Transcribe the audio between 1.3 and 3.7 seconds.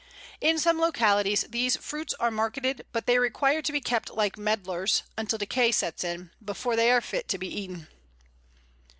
these fruits are marketed, but they require